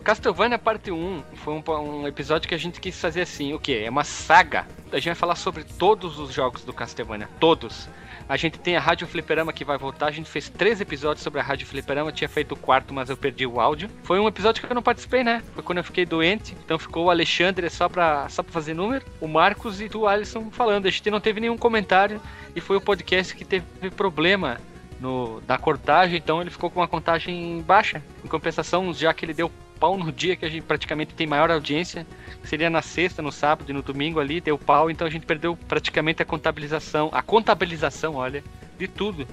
[0.04, 3.84] Castlevania Parte 1 foi um, um, episódio que a gente quis fazer assim, o que?
[3.84, 4.66] É uma saga.
[4.92, 7.90] A gente vai falar sobre todos os jogos do Castlevania, todos.
[8.30, 10.08] A gente tem a Rádio Fliperama que vai voltar.
[10.08, 12.12] A gente fez três episódios sobre a Rádio Fliperama.
[12.12, 13.90] Tinha feito o quarto, mas eu perdi o áudio.
[14.04, 15.42] Foi um episódio que eu não participei, né?
[15.54, 16.56] Foi quando eu fiquei doente.
[16.66, 20.52] Então ficou o Alexandre só pra, só pra fazer número, o Marcos e o Alisson
[20.52, 20.88] falando.
[20.88, 22.20] A gente não teve nenhum comentário.
[22.54, 24.58] E foi o podcast que teve problema
[25.00, 28.04] no, da cortagem, então ele ficou com uma contagem baixa.
[28.26, 31.52] Em compensação, já que ele deu pau no dia que a gente praticamente tem maior
[31.52, 32.06] audiência,
[32.44, 35.56] seria na sexta, no sábado e no domingo ali, deu pau, então a gente perdeu
[35.68, 38.44] praticamente a contabilização, a contabilização, olha,
[38.78, 39.28] de tudo.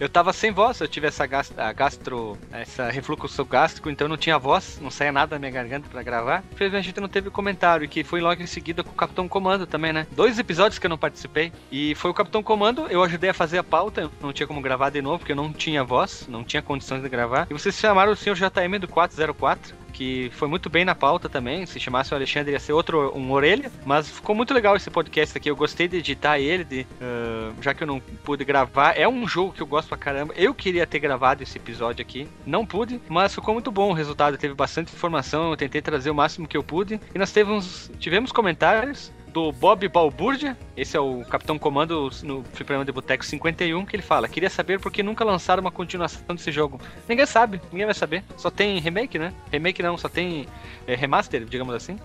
[0.00, 4.78] Eu tava sem voz, eu tive essa gastro, essa refluxo gástrico, então não tinha voz,
[4.80, 6.44] não saía nada da minha garganta para gravar.
[6.52, 9.66] Infelizmente a gente não teve comentário, que foi logo em seguida com o Capitão Comando
[9.66, 10.06] também, né?
[10.12, 11.52] Dois episódios que eu não participei.
[11.70, 14.90] E foi o Capitão Comando, eu ajudei a fazer a pauta, não tinha como gravar
[14.90, 17.48] de novo, porque eu não tinha voz, não tinha condições de gravar.
[17.50, 21.66] E vocês chamaram o senhor JM do 404, que foi muito bem na pauta também.
[21.66, 23.68] Se chamasse o Alexandre ia ser outro, um orelha.
[23.84, 25.50] Mas ficou muito legal esse podcast aqui.
[25.50, 28.96] Eu gostei de editar ele, de, uh, já que eu não pude gravar.
[28.96, 30.32] É um jogo que eu gosto pra caramba.
[30.36, 32.28] Eu queria ter gravado esse episódio aqui.
[32.46, 34.38] Não pude, mas ficou muito bom o resultado.
[34.38, 35.50] Teve bastante informação.
[35.50, 37.00] Eu tentei trazer o máximo que eu pude.
[37.12, 42.84] E nós tivemos, tivemos comentários do Bob Balbúrdia, esse é o Capitão Comando no Fliperama
[42.84, 46.50] de Boteco 51, que ele fala: Queria saber por que nunca lançaram uma continuação desse
[46.50, 46.80] jogo.
[47.08, 48.24] Ninguém sabe, ninguém vai saber.
[48.36, 49.32] Só tem remake, né?
[49.50, 50.46] Remake não, só tem
[50.86, 51.98] é, remaster, digamos assim.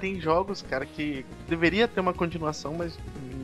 [0.00, 2.96] Tem jogos, cara, que deveria ter uma continuação, mas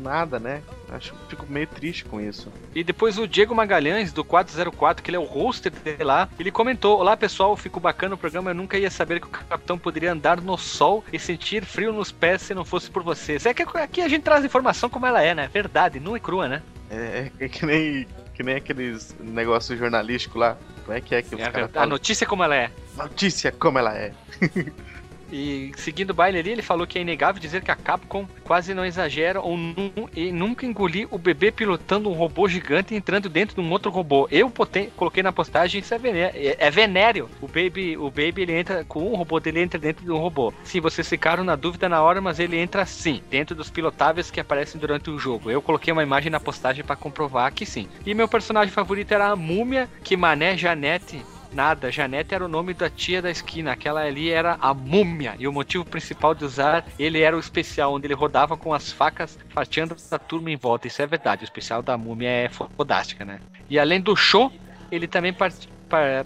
[0.04, 0.62] nada, né?
[0.90, 2.52] Acho fico meio triste com isso.
[2.74, 6.50] E depois o Diego Magalhães, do 404, que ele é o hoster dele lá, ele
[6.50, 8.50] comentou: Olá pessoal, ficou bacana o programa.
[8.50, 12.12] Eu nunca ia saber que o capitão poderia andar no sol e sentir frio nos
[12.12, 13.46] pés se não fosse por vocês.
[13.46, 15.48] É que aqui a gente traz informação como ela é, né?
[15.52, 16.62] Verdade, não é crua, né?
[16.90, 20.56] É, é que nem, que nem aqueles negócios jornalísticos lá.
[20.84, 22.70] Como é que é que os é caras A notícia como ela é.
[22.96, 24.12] Notícia como ela é.
[25.34, 28.72] E seguindo o baile ali, ele falou que é inegável dizer que a Capcom quase
[28.72, 33.68] não exagera ou nunca engoli o bebê pilotando um robô gigante entrando dentro de um
[33.72, 34.28] outro robô.
[34.30, 34.48] Eu
[34.96, 37.28] coloquei na postagem isso é venéreo, é, é venéreo.
[37.40, 40.54] O Baby, o Baby ele entra com um robô dele entra dentro de um robô.
[40.62, 44.38] Sim, vocês ficaram na dúvida na hora, mas ele entra sim, dentro dos pilotáveis que
[44.38, 45.50] aparecem durante o jogo.
[45.50, 47.88] Eu coloquei uma imagem na postagem para comprovar que sim.
[48.06, 52.74] E meu personagem favorito era a Múmia, que Mané Janete Nada, Janete era o nome
[52.74, 53.70] da tia da esquina.
[53.70, 55.36] Aquela ali era a múmia.
[55.38, 58.90] E o motivo principal de usar ele era o especial, onde ele rodava com as
[58.90, 60.88] facas fatiando a turma em volta.
[60.88, 61.44] Isso é verdade.
[61.44, 63.38] O especial da múmia é fodástica, né?
[63.70, 64.52] E além do show,
[64.90, 65.68] ele também part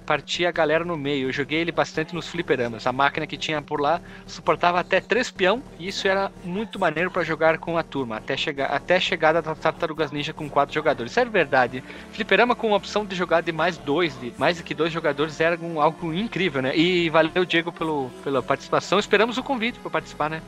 [0.05, 1.29] partia a galera no meio.
[1.29, 2.87] Eu joguei ele bastante nos fliperamas.
[2.87, 7.11] A máquina que tinha por lá suportava até três peão e isso era muito maneiro
[7.11, 10.75] para jogar com a turma, até, chegar, até a chegada das Tartarugas Ninja com quatro
[10.75, 11.13] jogadores.
[11.13, 11.83] Isso é verdade.
[12.13, 15.41] Fliperama com a opção de jogar de mais dois, de mais do que dois jogadores,
[15.41, 16.77] era um, algo incrível, né?
[16.77, 18.99] E valeu, Diego, pelo, pela participação.
[18.99, 20.43] Esperamos o convite para participar, né?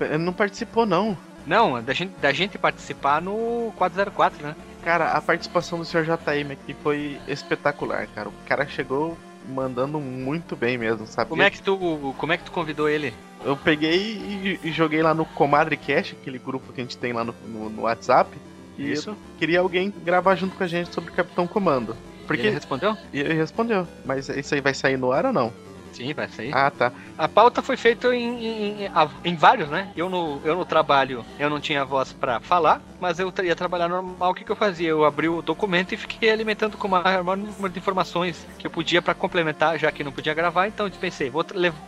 [0.00, 1.16] É, não participou, não.
[1.46, 4.56] Não, da gente, da gente participar no 404, né?
[4.86, 6.04] Cara, a participação do Sr.
[6.04, 8.28] JM aqui foi espetacular, cara.
[8.28, 9.18] O cara chegou
[9.48, 11.28] mandando muito bem mesmo, sabe?
[11.28, 13.12] Como é que tu, como é que tu convidou ele?
[13.44, 17.12] Eu peguei e, e joguei lá no Comadre Cash, aquele grupo que a gente tem
[17.12, 18.30] lá no, no, no WhatsApp.
[18.78, 19.16] E Isso.
[19.40, 21.96] queria alguém gravar junto com a gente sobre Capitão Comando.
[22.24, 22.96] Porque e ele respondeu?
[23.12, 23.88] Ele respondeu.
[24.04, 25.52] Mas isso aí vai sair no ar ou não?
[25.96, 26.54] Sim, vai sair.
[26.54, 26.92] Ah, tá.
[27.16, 28.90] A pauta foi feita em, em,
[29.24, 29.90] em, vários, né?
[29.96, 33.88] Eu no, eu no trabalho, eu não tinha voz para falar, mas eu ia trabalhar
[33.88, 34.30] normal.
[34.30, 34.90] O que, que eu fazia?
[34.90, 38.70] Eu abri o documento e fiquei alimentando com o maior número de informações que eu
[38.70, 40.68] podia para complementar, já que não podia gravar.
[40.68, 41.44] Então eu pensei, vou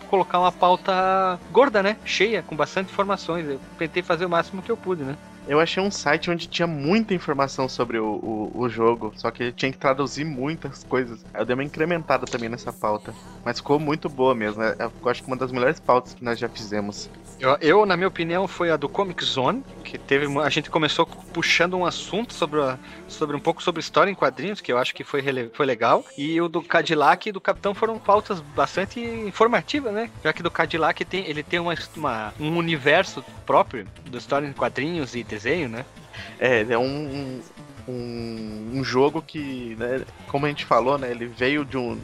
[0.09, 1.99] colocar uma pauta gorda, né?
[2.03, 3.47] Cheia, com bastante informações.
[3.47, 5.17] Eu tentei fazer o máximo que eu pude, né?
[5.49, 9.51] Eu achei um site onde tinha muita informação sobre o, o, o, jogo, só que
[9.51, 11.25] tinha que traduzir muitas coisas.
[11.33, 13.15] Eu dei uma incrementada também nessa pauta.
[13.43, 14.63] Mas ficou muito boa mesmo.
[14.63, 17.09] É, eu acho que uma das melhores pautas que nós já fizemos.
[17.41, 20.27] Eu, eu, na minha opinião, foi a do Comic Zone, que teve.
[20.41, 24.61] A gente começou puxando um assunto sobre, a, sobre um pouco sobre história em quadrinhos,
[24.61, 25.23] que eu acho que foi,
[25.55, 26.05] foi legal.
[26.19, 30.11] E o do Cadillac e do Capitão foram pautas bastante informativas, né?
[30.23, 34.53] Já que do Cadillac tem, ele tem uma, uma um universo próprio da história em
[34.53, 35.85] quadrinhos e desenho, né?
[36.39, 37.41] É, ele é um,
[37.89, 41.95] um, um jogo que, né, como a gente falou, né, ele veio de, um,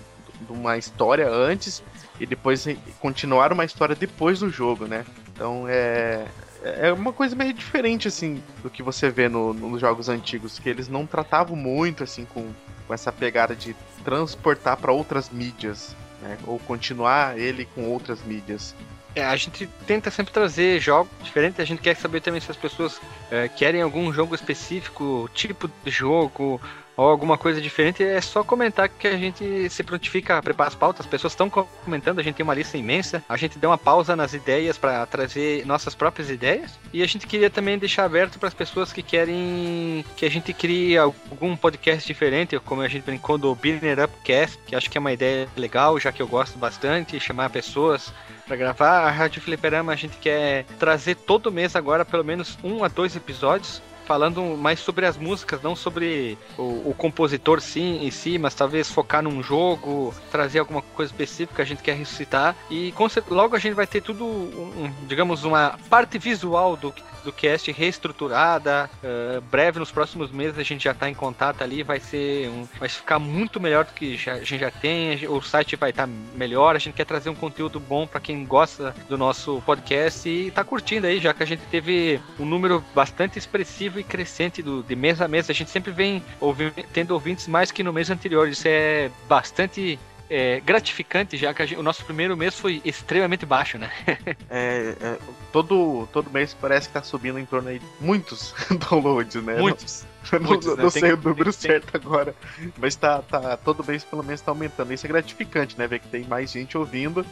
[0.41, 1.83] de uma história antes
[2.19, 2.67] e depois
[3.01, 5.05] continuar uma história depois do jogo, né?
[5.33, 6.27] Então é,
[6.63, 10.69] é uma coisa meio diferente, assim, do que você vê no, nos jogos antigos, que
[10.69, 12.49] eles não tratavam muito, assim, com,
[12.87, 16.39] com essa pegada de transportar para outras mídias, né?
[16.47, 18.75] Ou continuar ele com outras mídias.
[19.15, 21.61] É, a gente tenta sempre trazer jogos diferentes.
[21.61, 23.01] A gente quer saber também se as pessoas
[23.31, 26.61] é, querem algum jogo específico, tipo de jogo,
[26.97, 30.75] ou alguma coisa diferente, é só comentar que a gente se prontifica a preparar as
[30.75, 31.05] pautas.
[31.05, 33.23] As pessoas estão comentando, a gente tem uma lista imensa.
[33.29, 36.79] A gente deu uma pausa nas ideias para trazer nossas próprias ideias.
[36.93, 40.53] E a gente queria também deixar aberto para as pessoas que querem que a gente
[40.53, 45.01] crie algum podcast diferente, como a gente brincou do Building Upcast, que acho que é
[45.01, 48.13] uma ideia legal, já que eu gosto bastante, chamar pessoas
[48.47, 49.07] para gravar.
[49.07, 53.17] A Rádio Fliperama a gente quer trazer todo mês agora pelo menos um a dois
[53.17, 58.55] episódios falando mais sobre as músicas, não sobre o, o, compositor sim em si, mas
[58.55, 62.55] talvez focar num jogo, trazer alguma coisa específica que a gente quer ressuscitar.
[62.71, 62.93] E
[63.31, 68.91] logo a gente vai ter tudo, um, digamos, uma parte visual do, do cast reestruturada.
[69.03, 71.83] Uh, breve, nos próximos meses, a gente já está em contato ali.
[71.83, 75.27] Vai ser um, vai ficar muito melhor do que já, a gente já tem.
[75.27, 76.77] O site vai estar tá melhor.
[76.77, 80.63] A gente quer trazer um conteúdo bom para quem gosta do nosso podcast e está
[80.63, 84.97] curtindo aí, já que a gente teve um número bastante expressivo e crescente do, de
[84.97, 85.49] mês a mês.
[85.51, 88.49] A gente sempre vem ouvindo, tendo ouvintes mais que no mês anterior.
[88.49, 89.99] Isso é bastante
[90.35, 93.89] é, gratificante, já que gente, o nosso primeiro mês foi extremamente baixo, né?
[94.51, 95.19] é, é,
[95.53, 98.53] todo, todo mês parece que tá subindo em torno de muitos
[98.91, 99.59] downloads, né?
[99.59, 100.05] Muitos.
[100.33, 100.83] Não, Muitos, não, né?
[100.83, 102.01] não sei o número tem, certo tem.
[102.01, 102.35] agora,
[102.79, 104.93] mas tá, tá, todo mês pelo menos tá aumentando.
[104.93, 105.87] Isso é gratificante, né?
[105.87, 107.25] Ver que tem mais gente ouvindo.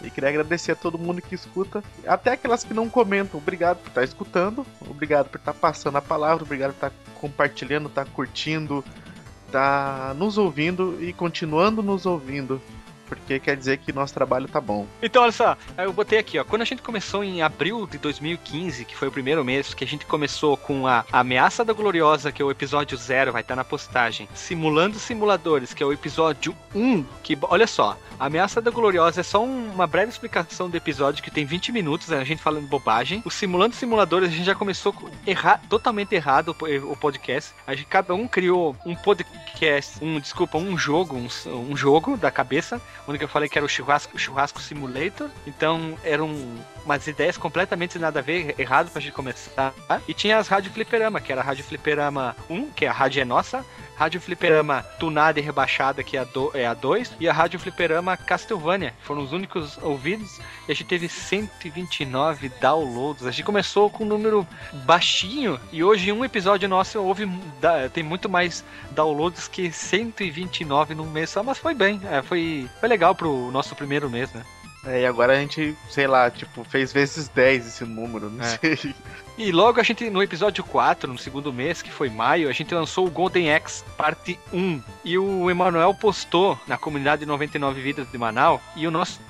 [0.00, 3.38] E queria agradecer a todo mundo que escuta, até aquelas que não comentam.
[3.38, 6.90] Obrigado por estar tá escutando, obrigado por estar tá passando a palavra, obrigado por estar
[6.90, 8.84] tá compartilhando, estar curtindo,
[9.54, 12.60] tá nos ouvindo e continuando nos ouvindo
[13.16, 14.86] porque quer dizer que nosso trabalho tá bom.
[15.02, 16.44] Então, olha só, eu botei aqui, ó.
[16.44, 19.86] Quando a gente começou em abril de 2015, que foi o primeiro mês, que a
[19.86, 23.56] gente começou com a Ameaça da Gloriosa, que é o episódio 0, vai estar tá
[23.56, 24.28] na postagem.
[24.34, 29.24] Simulando Simuladores, que é o episódio 1, um, que, olha só, Ameaça da Gloriosa é
[29.24, 33.22] só uma breve explicação do episódio que tem 20 minutos, a gente falando bobagem.
[33.24, 34.94] O Simulando Simuladores, a gente já começou
[35.26, 37.52] erra totalmente errado o podcast.
[37.66, 41.28] A gente, cada um criou um podcast, um, desculpa, um jogo, um,
[41.70, 45.28] um jogo da cabeça onde eu falei que era o churrasco, churrasco simulator.
[45.46, 46.34] Então eram
[46.84, 49.72] umas ideias completamente nada a ver, errado pra gente começar.
[50.06, 53.22] E tinha as Rádio Fliperama, que era a Rádio Fliperama 1, que é a rádio
[53.22, 53.64] é nossa,
[53.96, 57.60] Rádio Fliperama tunada e rebaixada, que é a, do, é a 2, e a Rádio
[57.60, 58.92] Fliperama Castlevania.
[59.02, 63.26] Foram os únicos ouvidos e a gente teve 129 downloads.
[63.26, 64.46] A gente começou com um número
[64.84, 67.28] baixinho e hoje um episódio nosso houve
[67.92, 72.88] tem muito mais downloads que 129 no mês só, mas foi bem, é, foi, foi
[72.88, 74.44] legal pro nosso primeiro mês, né?
[74.86, 78.58] É, e agora a gente, sei lá, tipo, fez vezes 10 esse número, não é.
[78.58, 78.94] sei.
[79.36, 82.72] E logo a gente, no episódio 4, no segundo mês, que foi maio, a gente
[82.72, 84.80] lançou o Golden X Parte 1.
[85.04, 88.60] E o Emanuel postou na comunidade 99 Vidas de Manaus.
[88.76, 89.20] E o nosso.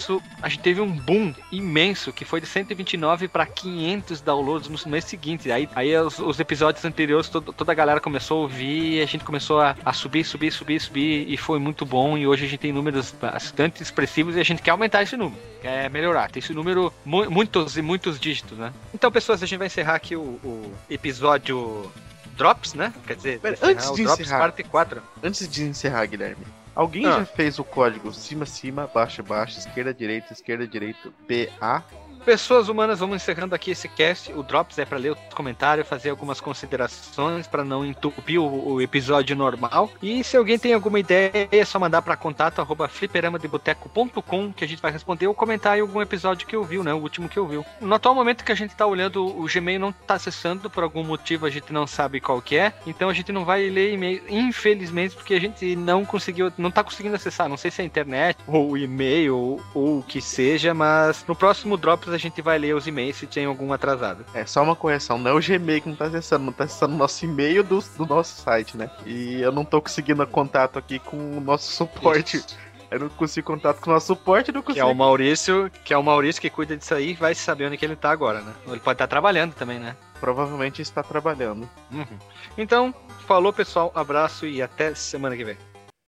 [0.42, 5.06] A gente teve um boom imenso, que foi de 129 para 500 downloads no mês
[5.06, 5.50] seguinte.
[5.50, 9.24] Aí, aí os, os episódios anteriores, todo, toda a galera começou a ouvir, a gente
[9.24, 11.32] começou a, a, subir, subir, subir, subir.
[11.32, 12.18] E foi muito bom.
[12.18, 15.40] E hoje a gente tem números bastante expressivos e a gente quer aumentar esse número.
[15.62, 16.30] Quer melhorar.
[16.30, 18.70] Tem esse número, mu muitos e muitos dígitos, né?
[18.92, 21.90] Então, pessoas, a gente vai encerrar aqui o, o episódio
[22.36, 22.92] Drops, né?
[23.06, 25.02] Quer dizer, antes de Drops encerrar, parte 4.
[25.22, 27.18] Antes de encerrar, Guilherme, alguém ah.
[27.20, 31.84] já fez o código cima, cima, baixo, baixo, esquerda, direita, esquerda, direita, PA
[32.24, 34.32] Pessoas humanas, vamos encerrando aqui esse cast.
[34.32, 38.80] O Drops é para ler os comentários, fazer algumas considerações para não entupir o, o,
[38.80, 39.92] episódio normal.
[40.02, 44.80] E se alguém tem alguma ideia, é só mandar para contato fliperamadeboteco.com que a gente
[44.80, 46.94] vai responder ou comentar em algum episódio que ouviu, né?
[46.94, 47.64] O último que ouviu.
[47.78, 51.04] No atual momento que a gente tá olhando, o Gmail não tá acessando por algum
[51.04, 52.72] motivo, a gente não sabe qual que é.
[52.86, 56.82] Então a gente não vai ler e-mail, infelizmente, porque a gente não conseguiu, não tá
[56.82, 57.50] conseguindo acessar.
[57.50, 61.22] Não sei se é a internet ou o e-mail ou, ou o que seja, mas
[61.28, 64.24] no próximo Drops a gente vai ler os e-mails se tem algum atrasado.
[64.32, 66.94] É, só uma correção, não é o Gmail que não tá acessando, não tá acessando
[66.94, 68.90] o nosso e-mail do, do nosso site, né?
[69.04, 72.38] E eu não tô conseguindo contato aqui com o nosso suporte.
[72.38, 72.56] Isso.
[72.90, 74.74] Eu não consigo contato com o nosso suporte, não consigo.
[74.74, 77.76] Que é o Maurício, que é o Maurício que cuida disso aí, vai saber onde
[77.76, 78.52] que ele tá agora, né?
[78.68, 79.96] Ele pode estar tá trabalhando também, né?
[80.20, 81.68] Provavelmente está trabalhando.
[81.90, 82.18] Uhum.
[82.56, 82.94] Então,
[83.26, 85.56] falou pessoal, abraço e até semana que vem.